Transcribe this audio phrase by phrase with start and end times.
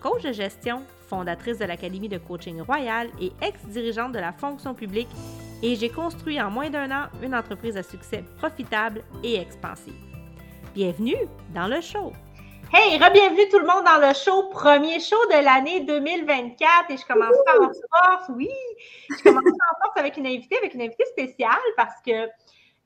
[0.00, 5.08] coach de gestion, fondatrice de l'Académie de coaching royal et ex-dirigeante de la fonction publique,
[5.62, 9.94] et j'ai construit en moins d'un an une entreprise à succès profitable et expansive.
[10.74, 11.16] Bienvenue
[11.54, 12.12] dans le show!
[12.72, 17.06] Hey, re-bienvenue tout le monde dans le show, premier show de l'année 2024 et je
[17.06, 18.50] commence en force, oui,
[19.08, 22.28] je commence en force avec une invitée, avec une invitée spéciale parce que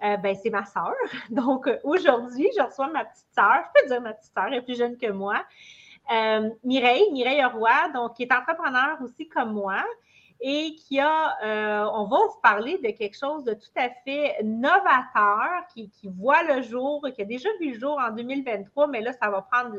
[0.04, 0.94] euh, ben, c'est ma sœur.
[1.30, 4.62] Donc aujourd'hui, je reçois ma petite sœur, je peux dire ma petite sœur, elle est
[4.62, 5.42] plus jeune que moi,
[6.10, 9.82] euh, Mireille, Mireille Roy, donc qui est entrepreneur aussi comme moi
[10.44, 14.42] et qui a, euh, on va vous parler de quelque chose de tout à fait
[14.42, 19.12] novateur qui, voit le jour, qui a déjà vu le jour en 2023, mais là,
[19.12, 19.76] ça va prendre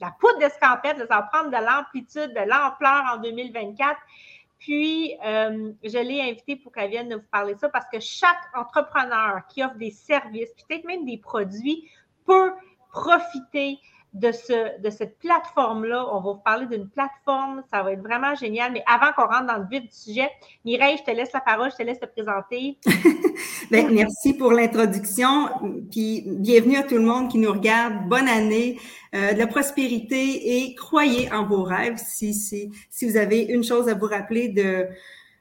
[0.00, 3.98] la, poudre d'escampette, ça va prendre de l'amplitude, de l'ampleur en 2024.
[4.58, 8.40] Puis, euh, je l'ai invitée pour qu'elle vienne nous parler de ça parce que chaque
[8.54, 11.86] entrepreneur qui offre des services, peut-être même des produits,
[12.24, 12.52] peut
[12.90, 13.78] profiter
[14.20, 16.06] de, ce, de cette plateforme-là.
[16.12, 18.72] On va vous parler d'une plateforme, ça va être vraiment génial.
[18.72, 20.30] Mais avant qu'on rentre dans le vif du sujet,
[20.64, 22.78] Mireille, je te laisse la parole, je te laisse te présenter.
[23.70, 25.48] Bien, merci pour l'introduction.
[25.90, 28.08] Puis bienvenue à tout le monde qui nous regarde.
[28.08, 28.78] Bonne année,
[29.14, 31.96] euh, de la prospérité et croyez en vos rêves.
[31.96, 34.88] Si, si, si vous avez une chose à vous rappeler de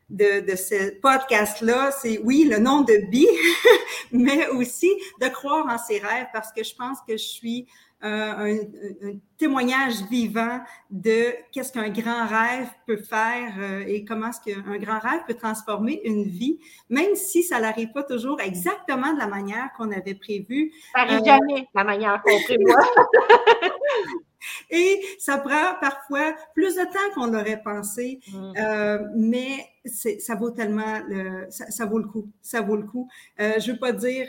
[0.09, 3.27] de, de ce podcast-là, c'est oui, le nom de Bi,
[4.11, 4.89] mais aussi
[5.21, 7.67] de croire en ses rêves parce que je pense que je suis
[8.03, 8.59] euh,
[9.03, 10.59] un, témoignage vivant
[10.91, 15.33] de qu'est-ce qu'un grand rêve peut faire euh, et comment est-ce qu'un grand rêve peut
[15.33, 20.15] transformer une vie, même si ça n'arrive pas toujours exactement de la manière qu'on avait
[20.15, 20.71] prévu.
[20.95, 22.85] Ça n'arrive euh, jamais de la manière qu'on prévoit.
[24.69, 28.53] Et ça prend parfois plus de temps qu'on aurait pensé, mm.
[28.57, 32.29] euh, mais ça vaut tellement, le, ça, ça, vaut le coup.
[32.41, 33.07] Ça vaut le coup.
[33.39, 34.27] Euh, je veux pas dire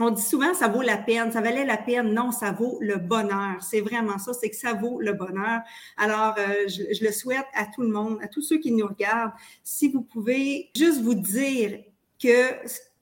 [0.00, 2.12] on dit souvent ça vaut la peine, ça valait la peine.
[2.12, 3.62] Non, ça vaut le bonheur.
[3.62, 5.60] C'est vraiment ça, c'est que ça vaut le bonheur.
[5.96, 8.86] Alors, euh, je, je, le souhaite à tout le monde, à tous ceux qui nous
[8.86, 9.32] regardent,
[9.62, 11.80] si vous pouvez juste vous dire
[12.22, 12.50] que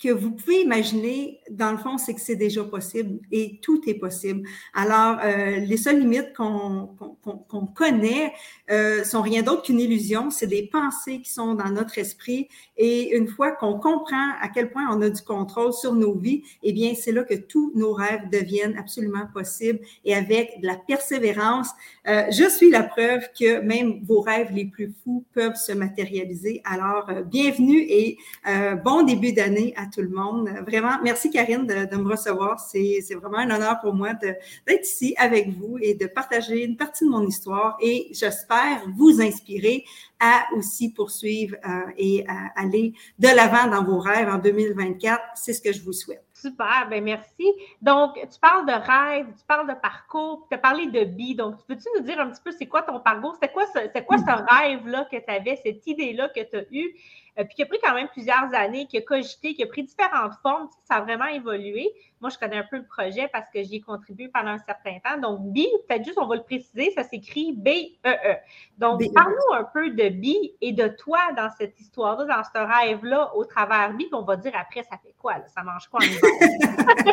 [0.03, 3.95] que vous pouvez imaginer, dans le fond, c'est que c'est déjà possible et tout est
[3.95, 4.49] possible.
[4.75, 8.33] Alors, euh, les seules limites qu'on connaît
[8.71, 10.31] euh, sont rien d'autre qu'une illusion.
[10.31, 12.49] C'est des pensées qui sont dans notre esprit.
[12.77, 16.43] Et une fois qu'on comprend à quel point on a du contrôle sur nos vies,
[16.65, 19.79] eh bien, c'est là que tous nos rêves deviennent absolument possibles.
[20.05, 21.69] Et avec de la persévérance,
[22.09, 26.61] euh, je suis la preuve que même vos rêves les plus fous peuvent se matérialiser.
[26.65, 28.19] Alors, euh, bienvenue et
[28.49, 30.49] euh, bon début d'année à tout le monde.
[30.67, 32.59] Vraiment, merci Karine de, de me recevoir.
[32.59, 37.05] C'est vraiment un honneur pour moi d'être ici avec vous et de partager une partie
[37.05, 39.85] de mon histoire et j'espère vous inspirer
[40.21, 45.21] à aussi poursuivre euh, et à aller de l'avant dans vos rêves en 2024.
[45.35, 46.25] C'est ce que je vous souhaite.
[46.33, 47.53] Super, ben merci.
[47.81, 51.37] Donc, tu parles de rêve, tu parles de parcours, tu as parlé de bi.
[51.37, 53.37] Donc, peux-tu nous dire un petit peu c'est quoi ton parcours?
[53.41, 56.95] C'est quoi ce, quoi ce rêve-là que tu avais, cette idée-là que tu as eue?
[57.39, 59.85] Euh, puis qui a pris quand même plusieurs années, qui a cogité, qui a pris
[59.85, 60.69] différentes formes.
[60.87, 61.91] ça a vraiment évolué.
[62.21, 64.99] Moi, je connais un peu le projet parce que j'y ai contribué pendant un certain
[64.99, 65.19] temps.
[65.19, 68.11] Donc, BI, peut-être juste, on va le préciser, ça s'écrit B-E-E.
[68.11, 68.39] -E.
[68.77, 69.07] Donc, e.
[69.15, 73.47] parle-nous un peu de BI et de toi dans cette histoire-là, dans ce rêve-là, au
[73.47, 75.37] travers BI, puis on va dire après, ça fait quoi?
[75.47, 76.21] Ça mange quoi en hiver?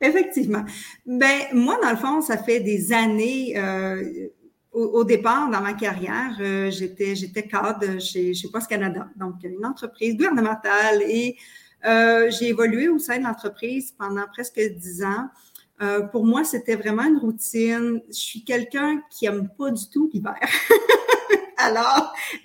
[0.00, 0.64] Effectivement.
[1.04, 3.58] Ben, moi, dans le fond, ça fait des années.
[3.58, 4.28] Euh,
[4.72, 9.64] au, départ, dans ma carrière, euh, j'étais, j'étais cadre chez, chez Post Canada, donc une
[9.64, 11.36] entreprise gouvernementale, et
[11.84, 15.28] euh, j'ai évolué au sein de l'entreprise pendant presque dix ans.
[15.80, 18.02] Euh, pour moi, c'était vraiment une routine.
[18.08, 20.36] Je suis quelqu'un qui aime pas du tout l'hiver.
[21.56, 22.14] Alors,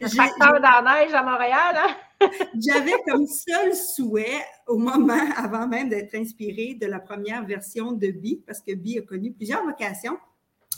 [0.00, 1.96] le facteur dans neige à Montréal, hein?
[2.58, 8.08] J'avais comme seul souhait, au moment, avant même d'être inspirée de la première version de
[8.08, 10.18] Bi, parce que Bi a connu plusieurs vocations,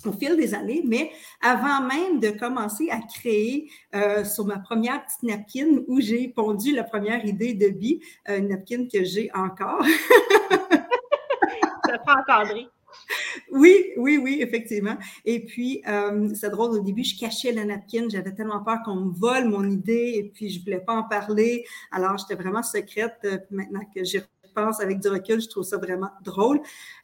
[0.06, 1.10] au fil des années, mais
[1.40, 6.74] avant même de commencer à créer euh, sur ma première petite napkin où j'ai pondu
[6.74, 9.84] la première idée de Bi, euh, une napkin que j'ai encore.
[11.86, 12.66] Ça encadré.
[13.50, 14.96] Oui, oui, oui, effectivement.
[15.24, 18.06] Et puis, euh, c'est drôle, au début, je cachais la napkin.
[18.08, 21.64] J'avais tellement peur qu'on me vole mon idée et puis je voulais pas en parler.
[21.92, 23.26] Alors, j'étais vraiment secrète.
[23.50, 24.22] maintenant que j'ai
[24.54, 26.60] pense, avec du recul, je trouve ça vraiment drôle.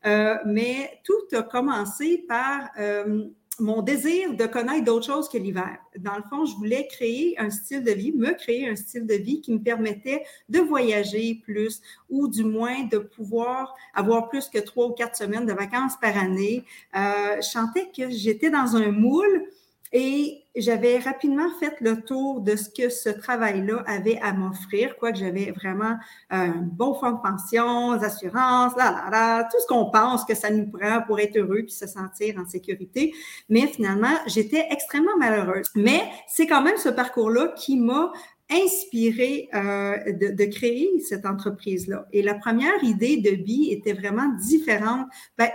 [0.07, 3.25] Euh, mais tout a commencé par euh,
[3.61, 5.79] mon désir de connaître d'autres choses que l'hiver.
[5.99, 9.15] Dans le fond, je voulais créer un style de vie, me créer un style de
[9.15, 14.59] vie qui me permettait de voyager plus ou du moins de pouvoir avoir plus que
[14.59, 16.65] trois ou quatre semaines de vacances par année.
[16.97, 19.45] Euh, je sentais que j'étais dans un moule
[19.93, 25.19] et j'avais rapidement fait le tour de ce que ce travail-là avait à m'offrir, quoique
[25.19, 25.97] j'avais vraiment
[26.31, 30.51] un bon fonds de pension, assurances, là, là, là, tout ce qu'on pense que ça
[30.51, 33.13] nous prend pour être heureux puis se sentir en sécurité.
[33.49, 35.67] Mais finalement, j'étais extrêmement malheureuse.
[35.75, 38.13] Mais c'est quand même ce parcours-là qui m'a
[38.51, 42.07] inspiré euh, de, de, créer cette entreprise-là.
[42.13, 45.07] Et la première idée de Bi était vraiment différente.
[45.39, 45.51] Ben,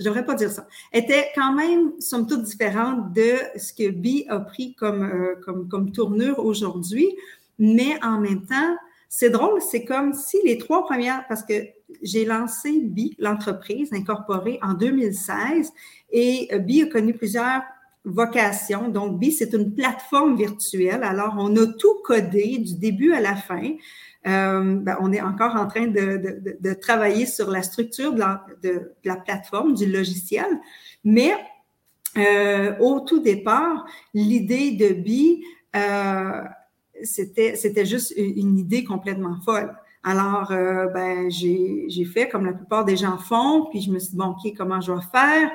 [0.00, 4.24] je devrais pas dire ça, était quand même, somme toute, différente de ce que Bi
[4.28, 7.14] a pris comme, euh, comme, comme tournure aujourd'hui.
[7.58, 8.76] Mais en même temps,
[9.10, 11.52] c'est drôle, c'est comme si les trois premières, parce que
[12.02, 15.70] j'ai lancé Bi, l'entreprise incorporée en 2016,
[16.12, 17.62] et euh, Bi a connu plusieurs
[18.04, 18.88] vocations.
[18.88, 21.02] Donc, Bi, c'est une plateforme virtuelle.
[21.02, 23.74] Alors, on a tout codé du début à la fin.
[24.26, 29.74] Euh, ben, on est encore en train de, travailler sur la structure de la, plateforme,
[29.74, 30.46] du logiciel,
[31.04, 31.32] mais
[32.18, 35.42] euh, au tout départ, l'idée de BI,
[35.74, 36.42] euh,
[37.02, 39.74] c'était juste une idée complètement folle.
[40.02, 44.16] Alors, ben, j'ai fait comme la plupart des gens font, puis je me suis dit,
[44.16, 45.50] bon, OK, comment je vais faire?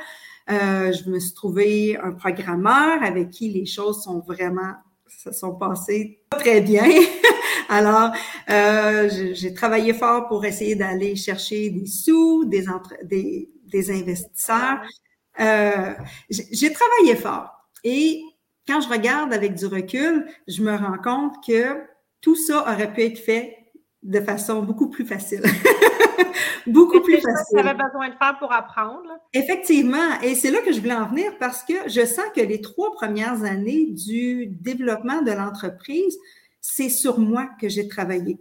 [0.47, 4.73] Je me suis trouvé un programmeur avec qui les choses sont vraiment,
[5.07, 6.85] se sont passées très bien.
[7.69, 8.11] Alors,
[8.49, 12.65] euh, j'ai travaillé fort pour essayer d'aller chercher des sous, des,
[13.03, 14.81] des, des investisseurs.
[15.39, 15.93] Euh,
[16.29, 17.49] j'ai travaillé fort.
[17.83, 18.21] Et
[18.67, 21.81] quand je regarde avec du recul, je me rends compte que
[22.21, 23.57] tout ça aurait pu être fait
[24.03, 25.43] de façon beaucoup plus facile.
[26.67, 27.57] beaucoup plus facile.
[27.57, 29.09] Que tu avais besoin de faire pour apprendre?
[29.33, 30.21] Effectivement.
[30.21, 32.91] Et c'est là que je voulais en venir parce que je sens que les trois
[32.93, 36.17] premières années du développement de l'entreprise,
[36.61, 38.39] c'est sur moi que j'ai travaillé.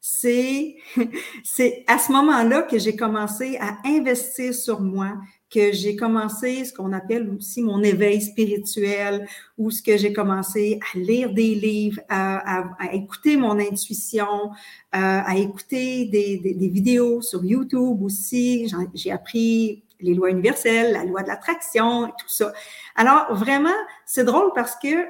[0.00, 0.76] C'est,
[1.44, 5.14] c'est à ce moment-là que j'ai commencé à investir sur moi,
[5.50, 10.78] que j'ai commencé ce qu'on appelle aussi mon éveil spirituel, ou ce que j'ai commencé
[10.94, 14.50] à lire des livres, à, écouter mon intuition,
[14.92, 18.72] à, écouter des, des, vidéos sur YouTube aussi.
[18.94, 22.52] J'ai appris les lois universelles, la loi de l'attraction, tout ça.
[22.94, 23.70] Alors, vraiment,
[24.06, 25.06] c'est drôle parce que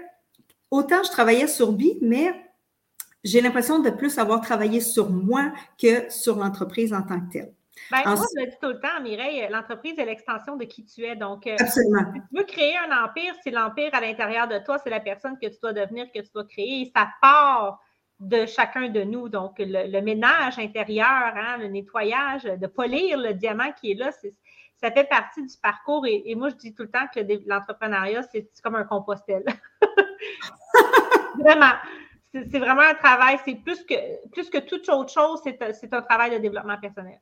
[0.71, 2.33] autant je travaillais sur Bi, mais
[3.25, 7.55] j'ai l'impression de plus avoir travaillé sur moi que sur l'entreprise en tant que telle.
[7.91, 11.05] Ben, moi, je le dis tout le temps, Mireille, l'entreprise est l'extension de qui tu
[11.05, 11.17] es.
[11.17, 12.13] Donc, euh, Absolument.
[12.15, 15.39] si tu veux créer un empire, c'est l'empire à l'intérieur de toi, c'est la personne
[15.41, 16.83] que tu dois devenir, que tu dois créer.
[16.83, 17.81] Et ça part
[18.21, 19.29] de chacun de nous.
[19.29, 24.91] Donc, le, ménage intérieur, hein, le nettoyage, de polir le diamant qui est là, ça
[24.91, 26.07] fait partie du parcours.
[26.07, 29.45] Et, moi, je dis tout le temps que l'entrepreneuriat, c'est comme un compostel.
[31.39, 31.75] Vraiment
[32.33, 36.31] c'est vraiment un travail, c'est plus que, plus que toute autre chose, c'est un travail
[36.31, 37.19] de développement personnel.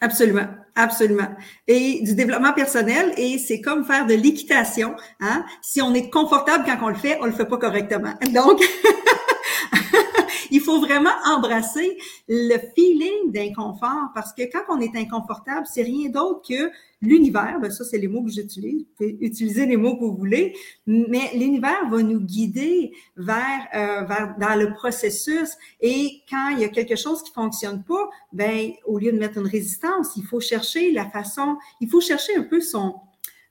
[0.00, 0.46] Absolument,
[0.76, 1.28] absolument.
[1.66, 4.94] Et du développement personnel, et c'est comme faire de l'équitation.
[5.20, 5.44] Hein?
[5.60, 8.14] Si on est confortable quand on le fait, on le fait pas correctement.
[8.32, 8.60] Donc,
[10.50, 11.98] il faut vraiment embrasser
[12.28, 17.58] le feeling d'inconfort parce que quand on est inconfortable, c'est rien d'autre que l'univers.
[17.60, 18.84] Ben ça, c'est les mots que j'utilise.
[19.00, 20.54] Utiliser les mots que vous voulez,
[20.86, 25.50] mais l'univers va nous guider vers, euh, vers dans le processus.
[25.80, 29.38] Et quand il y a quelque chose qui fonctionne pas, ben au lieu de mettre
[29.38, 32.96] une résistance, il faut chercher la façon, il faut chercher un peu son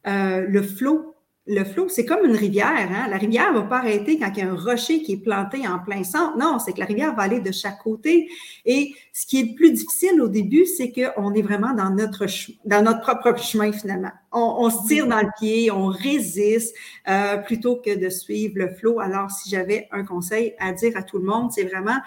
[0.07, 1.16] euh, le flot
[1.47, 2.89] le flot, c'est comme une rivière.
[2.91, 3.07] Hein?
[3.09, 5.65] La rivière ne va pas arrêter quand il y a un rocher qui est planté
[5.67, 6.37] en plein centre.
[6.37, 8.29] Non, c'est que la rivière va aller de chaque côté.
[8.65, 12.25] Et ce qui est le plus difficile au début, c'est qu'on est vraiment dans notre,
[12.65, 14.11] dans notre propre chemin finalement.
[14.33, 16.75] On, se tire dans le pied, on résiste
[17.07, 18.99] euh, plutôt que de suivre le flot.
[18.99, 21.97] Alors, si j'avais un conseil à dire à tout le monde, c'est vraiment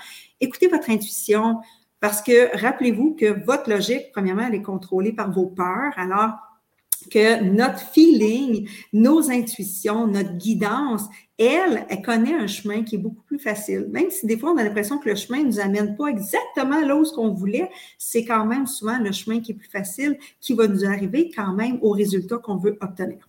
[0.40, 1.56] écoutez votre intuition
[2.00, 5.92] parce que rappelez-vous que votre logique, premièrement, elle est contrôlée par vos peurs.
[5.96, 6.30] Alors,
[7.08, 11.02] que notre feeling, nos intuitions, notre guidance,
[11.38, 13.88] elle, elle connaît un chemin qui est beaucoup plus facile.
[13.90, 16.80] Même si des fois, on a l'impression que le chemin ne nous amène pas exactement
[16.80, 20.18] là où ce qu'on voulait, c'est quand même souvent le chemin qui est plus facile
[20.40, 23.26] qui va nous arriver quand même au résultat qu'on veut obtenir.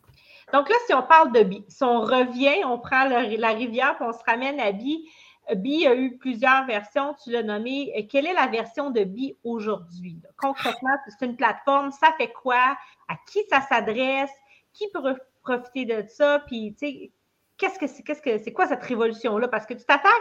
[0.54, 4.06] Donc là, si on parle de Bi, si on revient, on prend la, rivière, puis
[4.08, 5.08] on se ramène à Bi,
[5.56, 8.08] Bi a eu plusieurs versions, tu l'as nommé.
[8.10, 10.22] Quelle est la version de Bi aujourd'hui?
[10.38, 12.78] Concrètement, c'est une plateforme, ça fait quoi?
[13.08, 14.32] À qui ça s'adresse?
[14.74, 16.40] Qui peut profiter de ça?
[16.48, 17.12] Puis, tu sais,
[17.58, 19.48] qu'est-ce que c'est, qu'est-ce que c'est quoi cette révolution-là?
[19.48, 20.12] Parce que tu t'attaques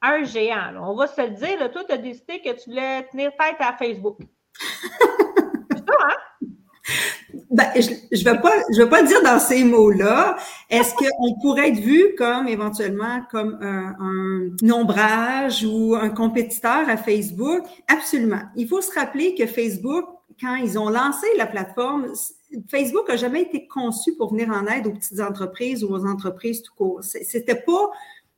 [0.00, 0.74] à un géant.
[0.82, 3.56] On va se le dire, là, toi, tu as décidé que tu voulais tenir tête
[3.60, 4.18] à Facebook.
[5.70, 6.46] c'est ça, hein?
[7.54, 10.34] Ben, je ne vais, pas, je pas dire dans ces mots-là.
[10.70, 16.96] Est-ce qu'on pourrait être vu comme éventuellement comme un, un ombrage ou un compétiteur à
[16.96, 17.62] Facebook?
[17.86, 18.40] Absolument.
[18.56, 20.04] Il faut se rappeler que Facebook,
[20.40, 22.12] quand ils ont lancé la plateforme,
[22.68, 26.60] Facebook n'a jamais été conçu pour venir en aide aux petites entreprises ou aux entreprises
[26.60, 27.04] tout court.
[27.04, 27.90] C'était pas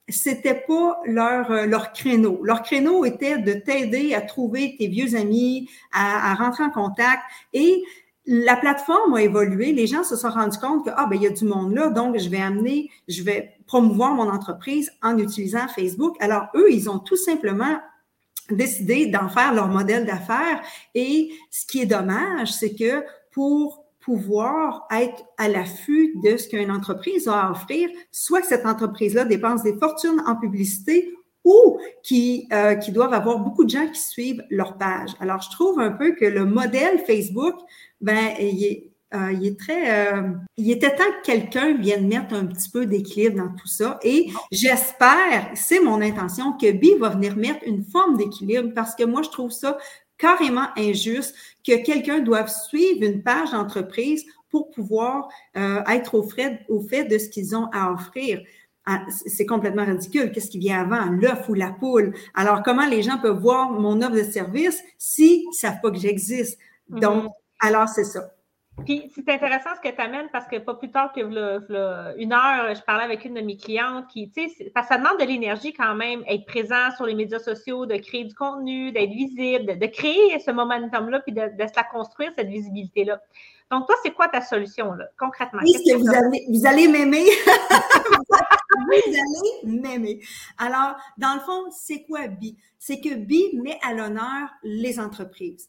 [0.09, 2.39] c'était pas leur, euh, leur créneau.
[2.45, 7.23] Leur créneau était de t'aider à trouver tes vieux amis, à, à, rentrer en contact.
[7.53, 7.83] Et
[8.27, 9.73] la plateforme a évolué.
[9.73, 11.91] Les gens se sont rendus compte que, ah, ben, il y a du monde là,
[11.91, 16.17] donc je vais amener, je vais promouvoir mon entreprise en utilisant Facebook.
[16.21, 17.79] Alors, eux, ils ont tout simplement
[18.51, 20.61] décidé d'en faire leur modèle d'affaires.
[20.95, 26.71] Et ce qui est dommage, c'est que pour pouvoir être à l'affût de ce qu'une
[26.71, 31.13] entreprise a à offrir, soit que cette entreprise-là dépense des fortunes en publicité
[31.47, 35.11] ou qui, euh, qui doivent avoir beaucoup de gens qui suivent leur page.
[35.21, 37.55] Alors, je trouve un peu que le modèle Facebook,
[38.01, 40.13] ben, il est, euh, il est très.
[40.13, 43.99] Euh, il était temps que quelqu'un vienne mettre un petit peu d'équilibre dans tout ça.
[44.03, 49.05] Et j'espère, c'est mon intention, que Bi va venir mettre une forme d'équilibre parce que
[49.05, 49.79] moi, je trouve ça
[50.19, 51.35] carrément injuste
[51.65, 57.05] que quelqu'un doive suivre une page d'entreprise pour pouvoir euh, être au, fait, au fait
[57.05, 58.41] de ce qu'ils ont à offrir.
[58.87, 60.31] Ah, c'est complètement ridicule.
[60.31, 62.15] Qu'est-ce qui vient avant, l'œuf ou la poule?
[62.35, 65.99] Alors, comment les gens peuvent voir mon offre de service s'ils ne savent pas que
[65.99, 66.59] j'existe?
[66.89, 67.31] Donc, mm-hmm.
[67.61, 68.31] Alors, c'est ça.
[68.85, 72.75] Puis c'est intéressant ce que tu amènes parce que pas plus tard que une heure,
[72.75, 75.73] je parlais avec une de mes clientes qui, tu sais, que ça demande de l'énergie
[75.73, 79.87] quand même, être présent sur les médias sociaux, de créer du contenu, d'être visible, de,
[79.87, 83.19] créer ce momentum-là, puis de, se la construire, cette visibilité-là.
[83.71, 85.61] Donc, toi, c'est quoi ta solution, là, concrètement?
[85.65, 87.25] Oui, que, vous, allez, vous allez m'aimer.
[88.77, 90.21] vous allez m'aimer.
[90.59, 92.57] Alors, dans le fond, c'est quoi BI?
[92.79, 95.69] C'est que BI met à l'honneur les entreprises.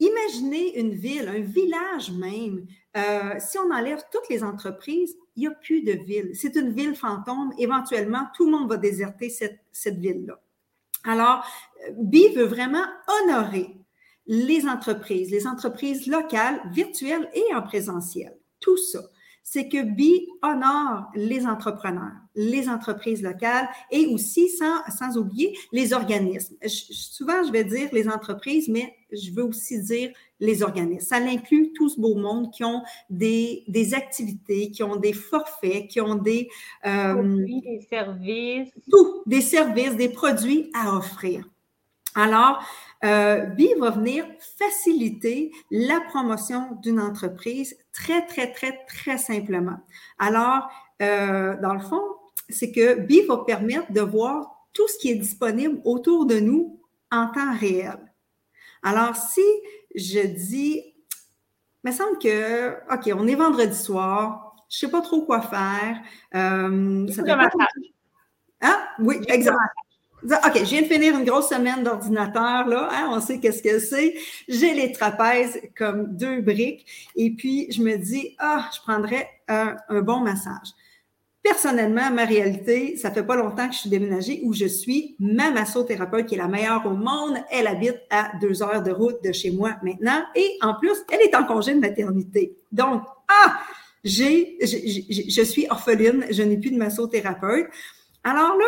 [0.00, 2.66] Imaginez une ville, un village même.
[2.96, 6.30] Euh, si on enlève toutes les entreprises, il n'y a plus de ville.
[6.34, 7.52] C'est une ville fantôme.
[7.58, 10.40] Éventuellement, tout le monde va déserter cette, cette ville-là.
[11.04, 11.44] Alors,
[11.96, 12.84] BI veut vraiment
[13.22, 13.76] honorer
[14.26, 18.36] les entreprises, les entreprises locales, virtuelles et en présentiel.
[18.60, 19.00] Tout ça
[19.46, 25.92] c'est que BI honore les entrepreneurs, les entreprises locales et aussi, sans, sans oublier, les
[25.92, 26.56] organismes.
[26.66, 30.10] souvent, je vais dire les entreprises, mais je veux aussi dire
[30.40, 31.06] les organismes.
[31.06, 35.88] Ça inclut tout ce beau monde qui ont des, des activités, qui ont des forfaits,
[35.88, 36.48] qui ont des...
[36.86, 38.72] Euh, des services.
[38.90, 41.44] Tout, des services, des produits à offrir.
[42.14, 42.64] Alors,
[43.04, 44.24] euh, BI va venir
[44.58, 49.78] faciliter la promotion d'une entreprise très, très, très, très simplement.
[50.18, 50.68] Alors,
[51.02, 52.02] euh, dans le fond,
[52.48, 56.80] c'est que BI va permettre de voir tout ce qui est disponible autour de nous
[57.10, 57.98] en temps réel.
[58.82, 59.42] Alors, si
[59.94, 60.82] je dis,
[61.84, 65.40] il me semble que, OK, on est vendredi soir, je ne sais pas trop quoi
[65.40, 66.00] faire.
[66.34, 67.22] Euh, ça
[68.60, 69.58] Ah, oui, exactement.
[70.24, 73.78] OK, je viens de finir une grosse semaine d'ordinateur, là, hein, on sait qu'est-ce que
[73.78, 74.14] c'est.
[74.48, 79.76] J'ai les trapèzes comme deux briques, et puis je me dis, ah, je prendrais un,
[80.00, 80.68] bon massage.
[81.42, 85.14] Personnellement, ma réalité, ça fait pas longtemps que je suis déménagée où je suis.
[85.18, 89.22] Ma massothérapeute, qui est la meilleure au monde, elle habite à deux heures de route
[89.22, 90.22] de chez moi maintenant.
[90.34, 92.56] Et en plus, elle est en congé de maternité.
[92.72, 93.58] Donc, ah,
[94.04, 97.66] j'ai, je suis orpheline, je n'ai plus de massothérapeute.
[98.22, 98.64] Alors là,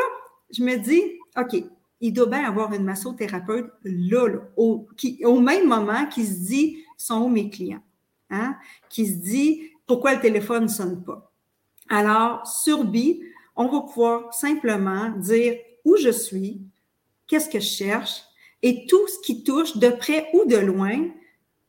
[0.51, 1.63] je me dis, OK,
[2.01, 6.79] il doit bien avoir une massothérapeute là, au, qui, au même moment qui se dit
[6.97, 7.83] sont où mes clients?
[8.31, 8.57] Hein?
[8.89, 11.33] Qui se dit pourquoi le téléphone ne sonne pas.
[11.89, 13.23] Alors, sur BI,
[13.55, 16.61] on va pouvoir simplement dire où je suis,
[17.27, 18.23] qu'est-ce que je cherche,
[18.63, 21.09] et tout ce qui touche de près ou de loin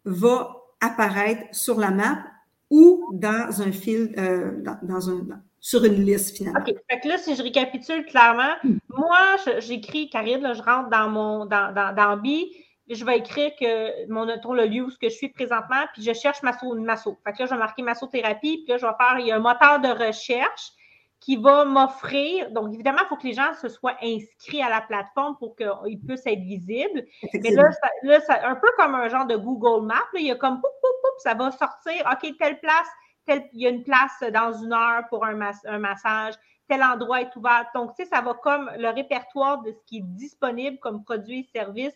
[0.06, 2.24] va apparaître sur la map
[2.70, 5.28] ou dans un fil, euh, dans, dans, un,
[5.68, 6.62] sur une liste finalement.
[6.62, 6.74] OK.
[6.90, 8.78] Fait que là, si je récapitule clairement, hmm.
[8.88, 12.48] moi, j'écris, Karine, je rentre dans mon dans, dans, dans BI,
[12.90, 16.74] je vais écrire que mon le lieu où je suis présentement, puis je cherche masso,
[16.76, 17.18] masso.
[17.26, 19.36] Fait que là, je vais marquer massothérapie, puis là, je vais faire, il y a
[19.36, 20.72] un moteur de recherche
[21.20, 22.50] qui va m'offrir.
[22.52, 26.00] Donc, évidemment, il faut que les gens se soient inscrits à la plateforme pour qu'ils
[26.00, 27.04] puissent être visibles.
[27.34, 27.64] Mais là,
[28.04, 30.96] là un peu comme un genre de Google Maps, il y a comme poup, poup,
[31.04, 32.88] poup, ça va sortir, OK, telle place,
[33.28, 36.34] il y a une place dans une heure pour un, massage,
[36.68, 37.66] tel endroit est ouvert.
[37.74, 41.40] Donc, tu sais, ça va comme le répertoire de ce qui est disponible comme produit
[41.40, 41.94] et service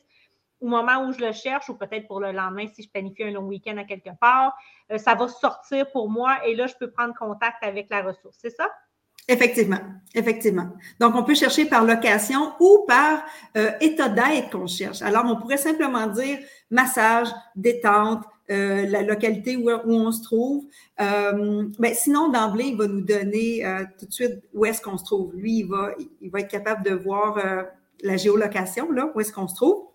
[0.60, 3.32] au moment où je le cherche ou peut-être pour le lendemain si je planifie un
[3.32, 4.56] long week-end à quelque part.
[4.92, 8.38] Euh, ça va sortir pour moi et là, je peux prendre contact avec la ressource.
[8.40, 8.70] C'est ça?
[9.28, 9.80] Effectivement,
[10.14, 10.70] effectivement.
[11.00, 13.24] Donc, on peut chercher par location ou par
[13.56, 15.02] euh, état d'être qu'on cherche.
[15.02, 20.66] Alors, on pourrait simplement dire massage, détente, euh, la localité où, on se trouve.
[21.00, 24.98] Euh, ben, sinon, d'emblée, il va nous donner euh, tout de suite où est-ce qu'on
[24.98, 25.34] se trouve.
[25.36, 27.40] Lui, il va, il va être capable de voir
[28.04, 29.86] la géolocation, là, où est-ce qu'on se trouve.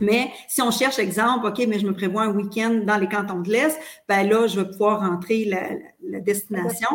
[0.00, 3.40] Mais si on cherche, exemple, OK, mais je me prévois un week-end dans les cantons
[3.40, 6.88] de l'Est, ben là, je vais pouvoir rentrer la, destination.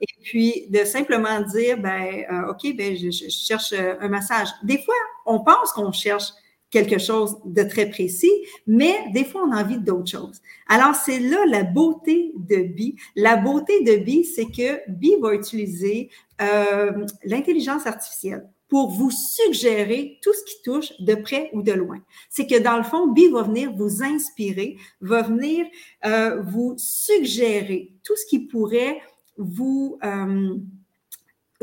[0.00, 4.48] Et puis, de simplement dire, ben, OK, ben, je, cherche un massage.
[4.62, 4.94] Des fois,
[5.26, 6.32] on pense qu'on cherche
[6.70, 8.32] quelque chose de très précis,
[8.66, 10.40] mais des fois, on a envie d'autres choses.
[10.68, 12.96] Alors, c'est là la beauté de Bi.
[13.16, 16.10] La beauté de Bi, c'est que Bi va utiliser
[16.42, 22.00] euh, l'intelligence artificielle pour vous suggérer tout ce qui touche de près ou de loin.
[22.28, 25.64] C'est que dans le fond, Bi va venir vous inspirer, va venir
[26.04, 29.00] euh, vous suggérer tout ce qui pourrait
[29.38, 29.98] vous...
[30.04, 30.56] Euh,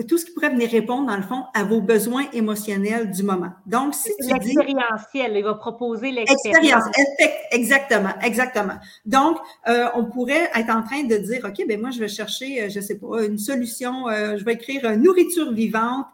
[0.04, 3.52] tout ce qui pourrait venir répondre, dans le fond, à vos besoins émotionnels du moment.
[3.66, 6.84] Donc, si tu L'expérientiel, il va proposer l'expérience.
[7.52, 8.76] exactement, exactement.
[9.06, 9.38] Donc,
[9.70, 12.70] euh, on pourrait être en train de dire, OK, ben moi, je vais chercher, euh,
[12.70, 16.08] je sais pas, une solution, euh, je vais écrire nourriture vivante,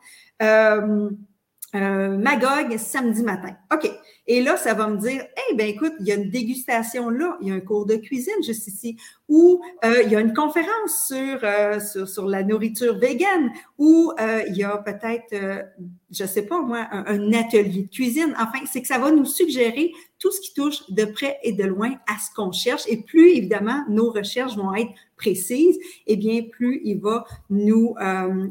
[1.73, 3.55] Magog samedi matin.
[3.73, 3.89] OK.
[4.27, 7.37] Et là, ça va me dire, eh bien, écoute, il y a une dégustation là,
[7.41, 8.95] il y a un cours de cuisine juste ici,
[9.27, 13.49] ou euh, il y a une conférence sur, euh, sur, la nourriture végane,
[13.79, 15.63] ou euh, il y a peut-être, euh,
[16.11, 18.33] je sais pas moi, un, atelier de cuisine.
[18.39, 21.63] Enfin, c'est que ça va nous suggérer tout ce qui touche de près et de
[21.63, 22.83] loin à ce qu'on cherche.
[22.87, 27.95] Et plus, évidemment, nos recherches vont être précises, eh bien, plus il va nous,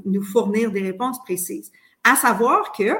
[0.04, 1.70] nous fournir des réponses précises.
[2.04, 2.96] À savoir que,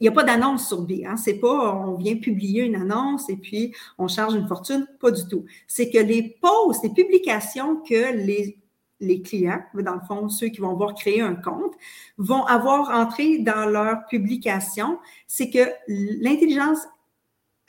[0.00, 1.04] il n'y a pas d'annonce sur B.
[1.06, 1.16] Hein?
[1.16, 4.86] C'est pas on vient publier une annonce et puis on charge une fortune.
[5.00, 5.44] Pas du tout.
[5.68, 10.74] C'est que les posts, les publications que les, clients, dans le fond, ceux qui vont
[10.74, 11.74] voir créer un compte,
[12.18, 16.80] vont avoir entré dans leur publication, c'est que l'intelligence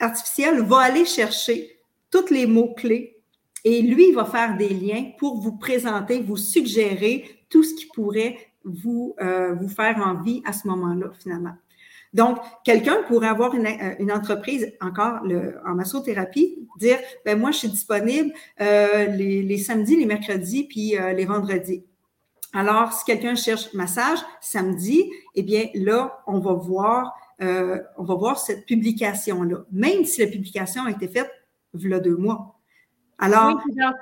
[0.00, 1.78] artificielle va aller chercher
[2.10, 3.14] tous les mots-clés
[3.64, 8.36] et lui, va faire des liens pour vous présenter, vous suggérer tout ce qui pourrait
[8.64, 11.54] vous, euh, vous faire envie à ce moment-là, finalement.
[12.12, 15.22] Donc, quelqu'un pourrait avoir une, euh, entreprise, encore
[15.66, 21.24] en massothérapie, dire, ben moi, je suis disponible euh, les, samedis, les mercredis, puis les
[21.24, 21.84] vendredis.
[22.52, 28.38] Alors, si quelqu'un cherche massage samedi, eh bien là, on va voir, on va voir
[28.38, 31.30] cette publication-là, même si la publication a été faite
[31.74, 32.54] il y a deux mois.
[33.18, 34.00] Alors, le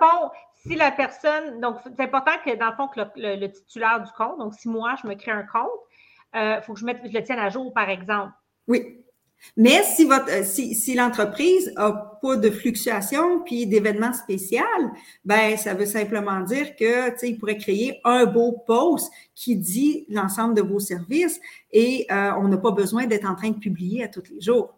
[0.66, 4.38] si la personne, donc c'est important que dans le fond, que le, titulaire du compte,
[4.38, 5.70] donc si moi, je me crée un compte,
[6.35, 8.33] il euh, faut que je, mette, je le tienne à jour, par exemple.
[8.68, 9.03] Oui.
[9.57, 14.62] Mais si, votre, euh, si, si l'entreprise n'a pas de fluctuation puis d'événements spéciaux,
[15.25, 19.57] ben ça veut simplement dire que tu sais, il pourrait créer un beau post qui
[19.57, 21.40] dit l'ensemble de vos services
[21.72, 24.75] et euh, on n'a pas besoin d'être en train de publier à tous les jours.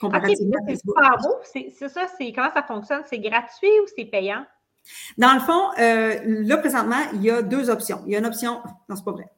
[0.00, 1.36] Comparativement c'est super beau.
[1.44, 3.02] C'est ça, c'est comment ça fonctionne?
[3.06, 4.44] C'est gratuit ou c'est payant?
[5.18, 8.02] Dans le fond, là, présentement, il y a deux options.
[8.06, 9.30] Il y a une option, non, c'est pas vrai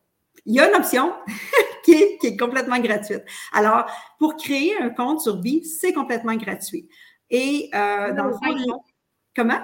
[0.49, 1.13] il y a une option
[1.85, 3.23] qui, est, complètement gratuite.
[3.53, 3.85] Alors,
[4.19, 6.89] pour créer un compte sur Bi, c'est complètement gratuit.
[7.31, 8.81] Et euh, dans le fond,
[9.37, 9.61] comment?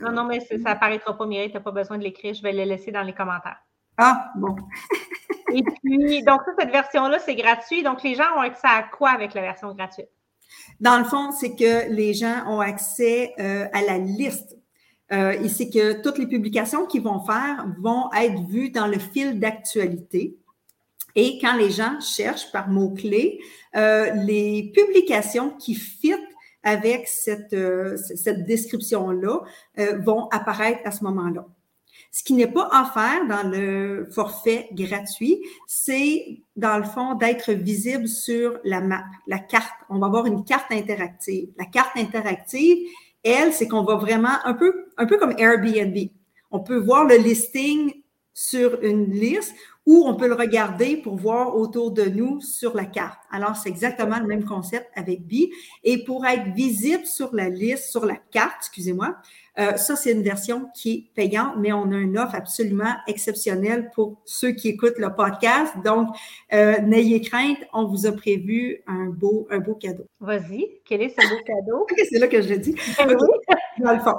[0.00, 2.52] Non, non, mais ça n'apparaîtra pas, Mireille, tu n'as pas besoin de l'écrire, je vais
[2.52, 3.62] le laisser dans les commentaires.
[3.96, 4.56] Ah, bon.
[5.54, 7.84] Et puis, donc, cette version-là, c'est gratuit.
[7.84, 10.08] Donc, les gens ont accès à quoi avec la version gratuite?
[10.80, 14.56] Dans le fond, c'est que les gens ont accès euh, à la liste.
[15.12, 18.98] Euh, et c'est que toutes les publications qu'ils vont faire vont être vues dans le
[18.98, 20.36] fil d'actualité.
[21.14, 23.40] Et quand les gens cherchent par mots-clés,
[23.76, 26.18] euh, les publications qui fitent
[26.62, 29.40] avec cette, euh, cette description-là
[29.78, 31.46] euh, vont apparaître à ce moment-là.
[32.10, 38.06] Ce qui n'est pas offert dans le forfait gratuit, c'est dans le fond d'être visible
[38.06, 39.72] sur la map, la carte.
[39.88, 41.48] On va avoir une carte interactive.
[41.58, 42.86] La carte interactive,
[43.24, 45.96] elle, c'est qu'on va vraiment un peu, un peu comme Airbnb.
[46.50, 47.92] On peut voir le listing
[48.34, 49.54] sur une liste
[49.86, 53.18] ou on peut le regarder pour voir autour de nous sur la carte.
[53.30, 55.50] Alors, c'est exactement le même concept avec Bi.
[55.82, 59.16] Et pour être visible sur la liste, sur la carte, excusez-moi,
[59.58, 63.90] euh, ça, c'est une version qui est payante, mais on a une offre absolument exceptionnelle
[63.94, 65.74] pour ceux qui écoutent le podcast.
[65.84, 66.08] Donc,
[66.52, 70.06] euh, n'ayez crainte, on vous a prévu un beau, un beau cadeau.
[70.20, 71.86] Vas-y, quel est ce beau cadeau?
[72.10, 72.74] c'est là que je le dis.
[72.98, 73.16] Ben
[73.78, 74.16] dans le fond.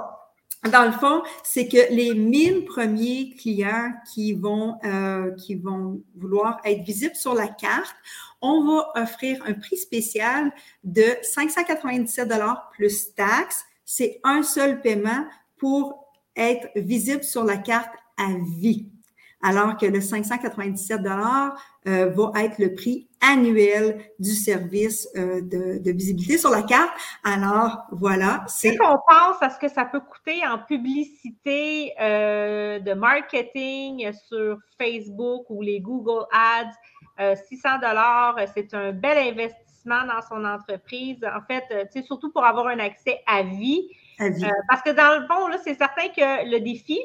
[0.72, 6.60] Dans le fond, c'est que les 1000 premiers clients qui vont, euh, qui vont vouloir
[6.64, 7.96] être visibles sur la carte,
[8.42, 10.52] on va offrir un prix spécial
[10.84, 12.30] de 597
[12.72, 13.66] plus taxes.
[13.86, 15.26] C'est un seul paiement
[15.58, 18.28] pour être visible sur la carte à
[18.60, 18.90] vie
[19.44, 21.02] alors que le 597
[21.86, 26.92] euh, va être le prix annuel du service euh, de, visibilité sur la carte.
[27.24, 28.44] Alors, voilà.
[28.48, 34.58] C'est qu'on pense à ce que ça peut coûter en publicité euh, de marketing sur
[34.80, 36.74] Facebook ou les Google Ads?
[37.48, 41.24] 600 dollars, c'est un bel investissement dans son entreprise.
[41.24, 43.88] En fait, c'est surtout pour avoir un accès à vie.
[44.18, 44.44] À vie.
[44.68, 47.00] parce que dans le fond, là, c'est certain que le défi,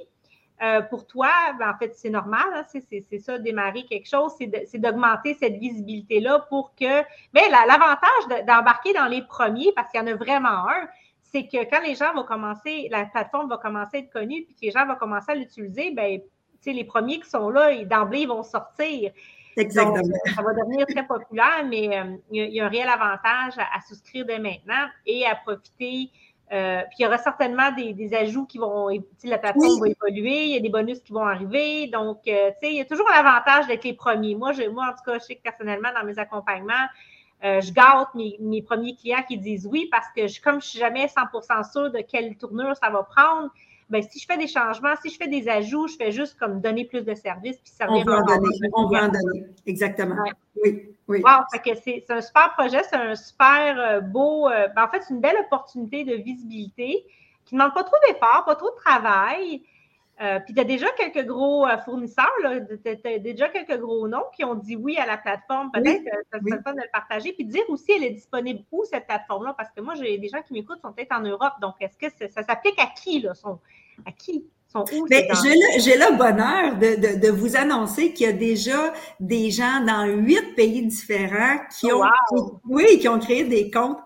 [0.62, 4.78] euh, pour toi, ben, en fait, c'est normal, hein, c'est ça, démarrer quelque chose, c'est
[4.78, 7.02] d'augmenter cette visibilité-là pour que.
[7.32, 10.88] Mais ben, l'avantage d'embarquer dans les premiers, parce qu'il y en a vraiment un,
[11.22, 14.54] c'est que quand les gens vont commencer, la plateforme va commencer à être connue, puis
[14.54, 16.20] que les gens vont commencer à l'utiliser, ben,
[16.66, 19.12] les premiers qui sont là, d'emblée, ils vont sortir.
[19.56, 20.02] Exactement.
[20.34, 24.24] ça va devenir très populaire, mais euh, il, y a, un réel avantage à souscrire
[24.24, 26.10] dès maintenant et à profiter
[26.50, 28.88] euh, puis il y aura certainement des, ajouts qui vont,
[29.24, 31.88] la plateforme va évoluer, il y a des bonus qui vont arriver.
[31.88, 34.34] Donc, euh, tu sais, il y a toujours l'avantage d'être les premiers.
[34.34, 36.86] Moi, je, moi, en tout cas, je sais que personnellement, dans mes accompagnements,
[37.44, 40.78] euh, je gâte mes, premiers clients qui disent oui parce que je, comme je suis
[40.78, 43.50] jamais 100% sûre de quelle tournure ça va prendre,
[43.90, 46.60] ben, si je fais des changements, si je fais des ajouts, je fais juste comme
[46.60, 50.16] donner plus de services puis ça On va en donner, on va en donner, exactement.
[50.62, 50.94] Oui.
[51.08, 51.22] Oui.
[51.24, 55.14] Wow, c'est un super projet, c'est un super euh, beau, euh, ben, en fait, c'est
[55.14, 57.06] une belle opportunité de visibilité
[57.46, 59.62] qui ne demande pas trop d'efforts, pas trop de travail.
[60.20, 64.44] Euh, puis tu as déjà quelques gros fournisseurs, tu as déjà quelques gros noms qui
[64.44, 65.70] ont dit oui à la plateforme.
[65.72, 67.32] Peut-être que ça serait fun de le partager.
[67.32, 69.54] Puis dire aussi, elle est disponible où cette plateforme-là?
[69.56, 71.54] Parce que moi, j'ai des gens qui m'écoutent sont peut-être en Europe.
[71.60, 73.34] Donc, est-ce que ça, s'applique à qui, là?
[73.34, 73.60] Sont,
[74.04, 74.44] à qui?
[74.70, 80.86] J'ai le, bonheur de, vous annoncer qu'il y a déjà des gens dans huit pays
[80.86, 83.98] différents qui oh, ont, oui, qui ont créé des comptes.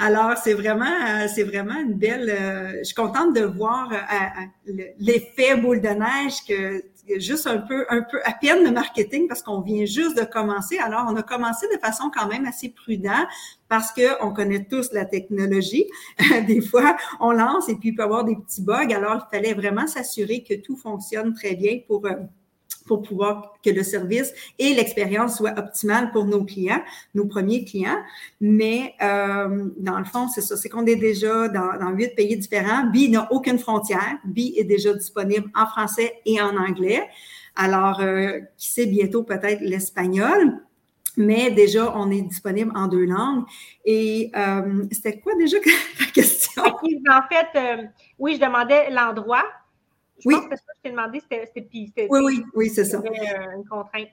[0.00, 2.30] Alors, c'est vraiment, c'est vraiment une belle.
[2.30, 6.82] Euh, je suis contente de voir euh, l'effet boule de neige que
[7.16, 10.78] juste un peu, un peu à peine de marketing parce qu'on vient juste de commencer.
[10.78, 13.26] Alors, on a commencé de façon quand même assez prudente
[13.68, 15.86] parce que on connaît tous la technologie.
[16.46, 18.92] des fois, on lance et puis il peut y avoir des petits bugs.
[18.94, 22.14] Alors, il fallait vraiment s'assurer que tout fonctionne très bien pour euh,
[22.86, 26.82] pour pouvoir que le service et l'expérience soient optimales pour nos clients,
[27.14, 28.02] nos premiers clients.
[28.40, 32.84] Mais euh, dans le fond, c'est ça, c'est qu'on est déjà dans huit pays différents.
[32.86, 34.18] BI n'a aucune frontière.
[34.24, 37.02] BI est déjà disponible en français et en anglais.
[37.56, 40.60] Alors, euh, qui sait bientôt peut-être l'espagnol.
[41.16, 43.44] Mais déjà, on est disponible en deux langues.
[43.84, 45.58] Et euh, c'était quoi déjà
[46.00, 46.62] la question?
[46.64, 47.86] En fait,
[48.18, 49.44] oui, je demandais l'endroit
[50.24, 50.34] je oui.
[50.34, 52.08] pense que je t'ai demandé, c'était.
[52.10, 52.98] Oui, oui, oui, c'est ça.
[52.98, 54.08] Euh, une contrainte.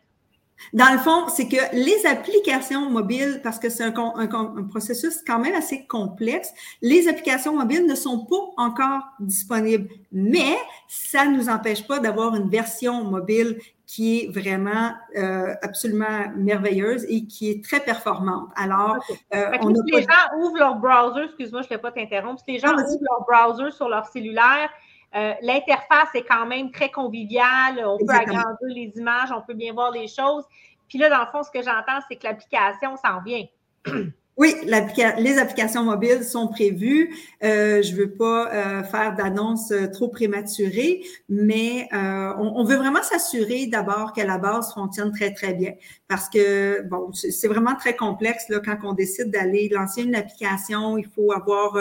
[0.73, 5.39] Dans le fond, c'est que les applications mobiles, parce que c'est un, un, processus quand
[5.39, 10.55] même assez complexe, les applications mobiles ne sont pas encore disponibles, mais
[10.87, 17.05] ça ne nous empêche pas d'avoir une version mobile qui est vraiment euh, absolument merveilleuse
[17.09, 18.49] et qui est très performante.
[18.55, 18.95] Alors,
[19.33, 22.53] euh, on si les gens ouvrent leur browser, excuse-moi, je ne vais pas t'interrompre, si
[22.53, 24.69] les gens ouvrent leur browser sur leur cellulaire,
[25.15, 27.83] euh, l'interface est quand même très conviviale.
[27.85, 30.45] On peut agrandir les images, on peut bien voir les choses.
[30.87, 33.45] Puis là, dans le fond, ce que j'entends, c'est que l'application s'en vient.
[34.37, 37.13] Oui, les applications mobiles sont prévues.
[37.43, 43.67] Euh, je ne veux pas euh, faire d'annonces trop prématurées, mais on, veut vraiment s'assurer
[43.67, 45.73] d'abord que la base fonctionne très, très bien.
[46.07, 50.97] Parce que, bon, c'est vraiment très complexe là, quand on décide d'aller lancer une application.
[50.97, 51.77] Il faut avoir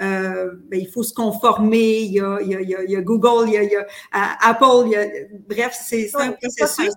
[0.00, 2.00] euh, ben, il faut se conformer.
[2.00, 3.76] Il y a, il y a, il y a Google, il y a, il y
[3.76, 3.86] a
[4.40, 5.06] Apple, il y a,
[5.48, 6.92] bref, c'est un processus.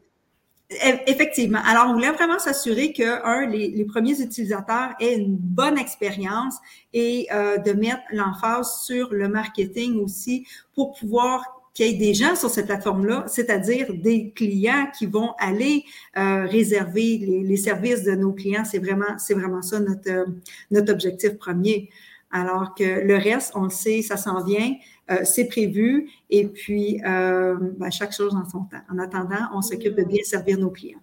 [0.70, 1.60] Effectivement.
[1.66, 6.56] Alors, on voulait vraiment s'assurer que, un, les, les, premiers utilisateurs aient une bonne expérience
[6.92, 12.14] et euh, de mettre l'emphase sur le marketing aussi pour pouvoir qu'il y ait des
[12.14, 15.86] gens sur cette plateforme-là, c'est-à-dire des clients qui vont aller
[16.18, 18.66] euh, réserver les, les, services de nos clients.
[18.66, 20.26] C'est vraiment, c'est vraiment ça notre,
[20.72, 21.90] notre objectif premier.
[22.32, 24.74] Alors que le reste, on le sait, ça s'en vient,
[25.10, 28.82] euh, c'est prévu, et puis euh, ben, chaque chose en son temps.
[28.92, 31.00] En attendant, on s'occupe de bien servir nos clients.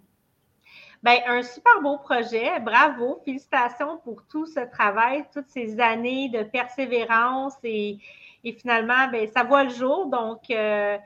[1.02, 2.58] Bien, un super beau projet.
[2.60, 3.20] Bravo.
[3.24, 7.98] Félicitations pour tout ce travail, toutes ces années de persévérance et,
[8.58, 10.06] finalement, bien, ça voit le jour.
[10.06, 10.96] Donc, euh,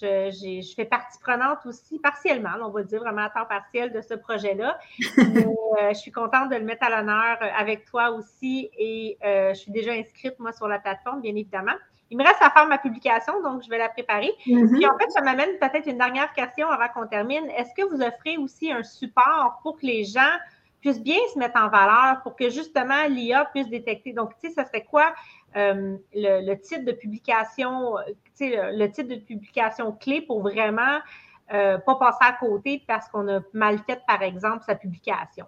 [0.00, 4.00] je, je, fais partie prenante aussi, partiellement, on va dire vraiment à temps partiel de
[4.00, 4.78] ce projet-là.
[5.78, 9.50] Euh, je suis contente de le mettre à l'honneur euh, avec toi aussi et euh,
[9.50, 11.74] je suis déjà inscrite, moi, sur la plateforme, bien évidemment.
[12.10, 14.32] il me reste à faire ma publication, donc je vais la préparer.
[14.46, 14.72] Mm-hmm.
[14.72, 17.48] Puis en fait, ça m'amène peut-être une dernière question avant qu'on termine.
[17.50, 20.36] Est-ce que vous offrez aussi un support pour que les gens
[20.80, 24.12] puissent bien se mettre en valeur, pour que justement l'IA puisse détecter?
[24.12, 25.12] Donc, tu sais, ça serait quoi
[25.56, 30.98] euh, le, titre de publication, tu sais, le, de publication clé pour vraiment
[31.52, 35.46] euh, pas passer à côté parce qu'on a mal fait, par exemple, sa publication?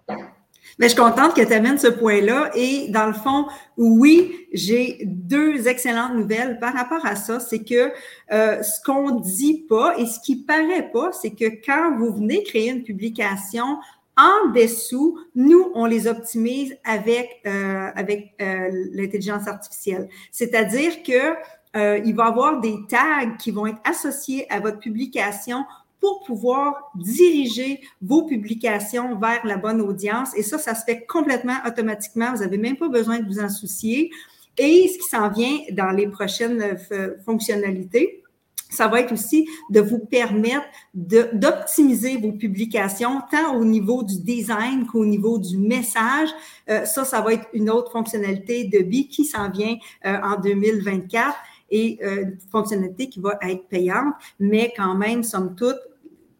[0.79, 2.51] Mais je suis contente que tu amènes ce point-là.
[2.55, 7.39] Et dans le fond, oui, j'ai deux excellentes nouvelles par rapport à ça.
[7.39, 7.91] C'est que
[8.31, 12.43] euh, ce qu'on dit pas et ce qui paraît pas, c'est que quand vous venez
[12.43, 13.79] créer une publication,
[14.17, 20.09] en dessous, nous, on les optimise avec, euh, avec euh, l'intelligence artificielle.
[20.31, 21.35] C'est-à-dire que
[21.73, 25.63] il va y avoir des tags qui vont être associés à votre publication
[26.01, 30.35] pour pouvoir diriger vos publications vers la bonne audience.
[30.35, 32.33] Et ça, ça se fait complètement automatiquement.
[32.33, 34.11] Vous n'avez même pas besoin de vous en soucier.
[34.57, 38.20] Et ce qui s'en vient dans les prochaines euh, fonctionnalités,
[38.71, 44.87] ça va être aussi de vous permettre d'optimiser vos publications, tant au niveau du design
[44.87, 46.29] qu'au niveau du message.
[46.69, 50.39] Euh, ça, ça va être une autre fonctionnalité de BI qui s'en vient euh, en
[50.39, 51.35] 2024
[51.73, 55.77] et une fonctionnalité qui va être payante, mais quand même, somme toute,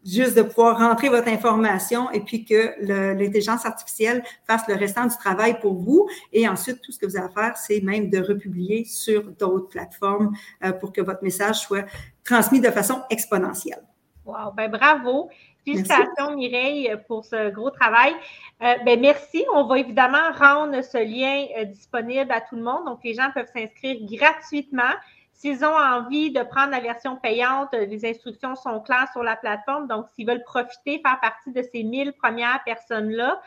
[0.06, 5.16] juste de pouvoir rentrer votre information et puis que l'intelligence artificielle fasse le restant du
[5.16, 6.08] travail pour vous.
[6.34, 9.68] Et ensuite, tout ce que vous avez à faire, c'est même de republier sur d'autres
[9.70, 11.86] plateformes euh, pour que votre message soit
[12.26, 13.84] transmis de façon exponentielle.
[14.26, 15.30] Wow, ben bravo.
[15.66, 18.14] Félicitations Mireille pour ce gros travail.
[18.62, 19.46] Euh, ben merci.
[19.54, 22.86] On va évidemment rendre ce lien euh, disponible à tout le monde.
[22.86, 24.94] Donc, les gens peuvent s'inscrire gratuitement.
[25.34, 29.88] S'ils ont envie de prendre la version payante, les instructions sont claires sur la plateforme.
[29.88, 33.42] Donc, s'ils veulent profiter, faire partie de ces 1000 premières personnes-là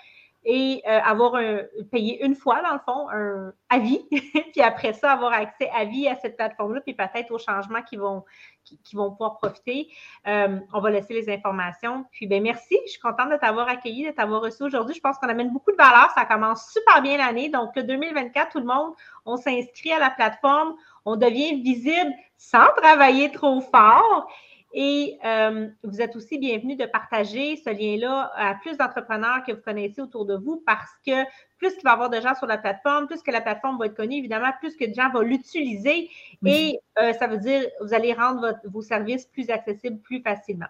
[0.44, 4.07] et euh, avoir un, payé une fois, dans le fond, un avis,
[4.52, 7.96] puis après ça, avoir accès à vie à cette plateforme-là, puis peut-être aux changements qui
[7.96, 8.24] vont,
[8.64, 9.88] qui, vont pouvoir profiter.
[10.26, 12.04] Euh, on va laisser les informations.
[12.12, 12.76] Puis, ben merci.
[12.87, 14.94] Je suis contente de t'avoir accueilli, de t'avoir reçu aujourd'hui.
[14.94, 16.11] Je pense qu'on amène beaucoup de valeur.
[16.14, 17.48] Ça commence super bien l'année.
[17.48, 18.92] Donc, 2024, tout le monde,
[19.24, 24.28] on s'inscrit à la plateforme on devient visible sans travailler trop fort.
[24.76, 29.60] Et euh, vous êtes aussi bienvenue de partager ce lien-là à plus d'entrepreneurs que vous
[29.60, 31.22] connaissez autour de vous parce que
[31.58, 33.87] plus il va y avoir de gens sur la plateforme, plus que la plateforme va
[33.87, 36.10] être connue, évidemment, plus que de gens vont l'utiliser.
[36.44, 40.66] Et euh, ça veut dire vous allez rendre vos services plus accessibles plus facilement.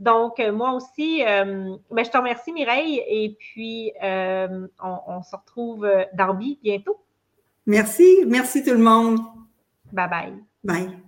[0.00, 3.00] Donc, euh, moi aussi, ben, je te remercie, Mireille.
[3.06, 7.00] Et puis, on, on, se retrouve dans bientôt.
[7.66, 8.24] Merci.
[8.26, 9.20] Merci tout le monde.
[9.92, 10.34] Bye bye.
[10.64, 11.03] Bye.